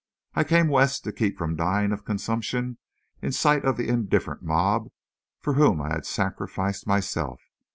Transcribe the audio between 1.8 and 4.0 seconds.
of consumption in sight of the